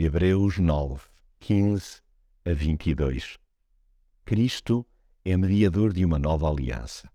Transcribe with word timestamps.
Hebreus 0.00 0.58
9, 0.58 1.00
15 1.40 2.00
a 2.46 2.52
22. 2.52 3.36
Cristo 4.24 4.86
é 5.24 5.36
mediador 5.36 5.92
de 5.92 6.04
uma 6.04 6.20
nova 6.20 6.48
aliança. 6.48 7.10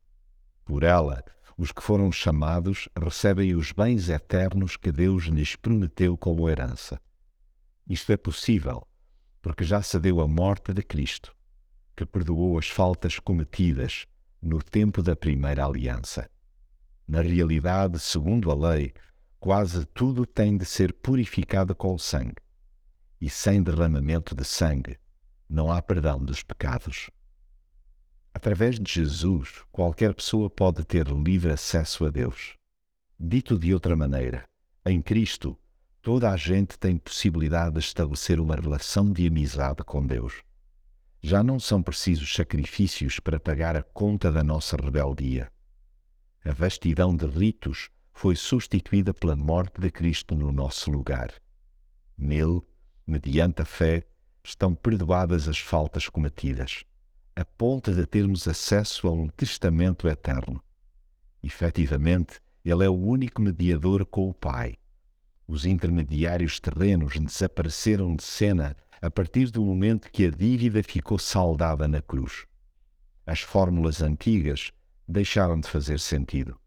Por 0.66 0.84
ela, 0.84 1.24
os 1.58 1.72
que 1.72 1.82
foram 1.82 2.12
chamados 2.12 2.90
recebem 3.02 3.56
os 3.56 3.72
bens 3.72 4.10
eternos 4.10 4.76
que 4.76 4.92
Deus 4.92 5.28
lhes 5.28 5.56
prometeu 5.56 6.18
como 6.18 6.50
herança. 6.50 7.00
Isto 7.88 8.12
é 8.12 8.18
possível 8.18 8.86
porque 9.42 9.64
já 9.64 9.82
se 9.82 9.98
deu 9.98 10.20
a 10.20 10.28
morte 10.28 10.74
de 10.74 10.84
Cristo, 10.84 11.34
que 11.96 12.06
perdoou 12.06 12.60
as 12.60 12.68
faltas 12.68 13.18
cometidas 13.18 14.06
no 14.42 14.62
tempo 14.62 15.02
da 15.02 15.16
primeira 15.16 15.66
aliança. 15.66 16.30
Na 17.08 17.22
realidade, 17.22 17.98
segundo 17.98 18.52
a 18.52 18.54
lei, 18.54 18.92
quase 19.40 19.86
tudo 19.86 20.26
tem 20.26 20.58
de 20.58 20.66
ser 20.66 20.92
purificado 20.92 21.74
com 21.74 21.98
sangue. 21.98 22.43
E 23.24 23.30
sem 23.30 23.64
derramamento 23.64 24.36
de 24.36 24.44
sangue, 24.44 24.98
não 25.50 25.72
há 25.72 25.82
perdão 25.82 26.20
dos 26.20 26.44
pecados. 26.44 27.10
Através 28.34 28.78
de 28.78 28.92
Jesus, 28.92 29.64
qualquer 29.72 30.14
pessoa 30.14 30.50
pode 30.50 30.84
ter 30.84 31.08
livre 31.08 31.54
acesso 31.54 32.06
a 32.06 32.10
Deus. 32.10 32.58
Dito 33.18 33.58
de 33.58 33.74
outra 33.74 33.96
maneira, 33.96 34.44
em 34.86 35.02
Cristo, 35.02 35.58
toda 36.02 36.30
a 36.30 36.36
gente 36.36 36.78
tem 36.78 36.98
possibilidade 36.98 37.76
de 37.76 37.80
estabelecer 37.80 38.42
uma 38.42 38.58
relação 38.58 39.10
de 39.10 39.26
amizade 39.26 39.86
com 39.86 40.06
Deus. 40.06 40.44
Já 41.22 41.42
não 41.42 41.62
são 41.62 41.82
precisos 41.82 42.34
sacrifícios 42.34 43.22
para 43.22 43.40
pagar 43.40 43.78
a 43.78 43.84
conta 43.84 44.34
da 44.34 44.44
nossa 44.44 44.76
rebeldia. 44.76 45.50
A 46.44 46.52
vastidão 46.52 47.16
de 47.16 47.26
ritos 47.26 47.90
foi 48.12 48.36
substituída 48.36 49.14
pela 49.14 49.38
morte 49.38 49.80
de 49.80 49.90
Cristo 49.90 50.36
no 50.36 50.52
nosso 50.52 50.92
lugar. 50.92 51.34
Nele, 52.18 52.62
mediante 53.06 53.62
a 53.62 53.66
fé, 53.66 54.04
estão 54.44 54.76
perdoadas 54.76 55.48
as 55.48 55.58
faltas 55.60 56.10
cometidas, 56.10 56.84
a 57.36 57.46
ponto 57.46 57.94
de 57.94 58.06
termos 58.06 58.48
acesso 58.48 59.08
a 59.08 59.12
um 59.12 59.28
testamento 59.28 60.08
eterno. 60.08 60.62
Efetivamente, 61.42 62.40
ele 62.64 62.86
é 62.86 62.90
o 62.90 62.94
único 62.94 63.42
mediador 63.42 64.06
com 64.06 64.30
o 64.30 64.34
Pai. 64.34 64.76
Os 65.48 65.66
intermediários 65.66 66.60
terrenos 66.60 67.20
desapareceram 67.20 68.16
de 68.16 68.24
cena 68.24 68.76
a 69.02 69.12
partir 69.12 69.52
do 69.52 69.62
momento 69.62 70.10
que 70.10 70.26
a 70.26 70.32
dívida 70.32 70.82
ficou 70.82 71.20
saldada 71.20 71.88
na 71.88 72.02
cruz. 72.02 72.46
As 73.26 73.42
fórmulas 73.42 74.02
antigas 74.02 74.72
deixaram 75.08 75.60
de 75.60 75.68
fazer 75.68 76.00
sentido. 76.00 76.58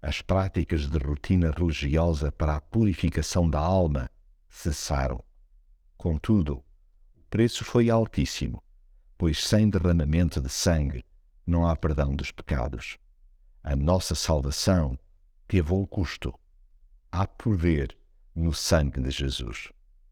As 0.00 0.22
práticas 0.22 0.86
de 0.86 0.98
rotina 0.98 1.50
religiosa 1.50 2.32
para 2.32 2.56
a 2.56 2.60
purificação 2.60 3.48
da 3.48 3.58
alma 3.58 4.10
cessaram. 4.48 5.22
Contudo, 6.04 6.62
o 7.16 7.22
preço 7.30 7.64
foi 7.64 7.88
altíssimo, 7.88 8.62
pois 9.16 9.42
sem 9.42 9.70
derramamento 9.70 10.38
de 10.38 10.50
sangue 10.50 11.02
não 11.46 11.66
há 11.66 11.74
perdão 11.74 12.14
dos 12.14 12.30
pecados. 12.30 12.98
A 13.62 13.74
nossa 13.74 14.14
salvação 14.14 14.98
teve 15.48 15.72
um 15.72 15.86
custo. 15.86 16.38
Há 17.10 17.26
poder 17.26 17.96
no 18.34 18.52
sangue 18.52 19.00
de 19.00 19.10
Jesus. 19.10 19.72